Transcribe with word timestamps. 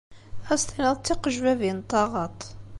Ad 0.51 0.53
as-tiniḍ 0.57 0.95
d 0.97 1.01
tiqejbabin 1.05 1.77
n 1.83 1.87
taɣaḍt. 1.89 2.41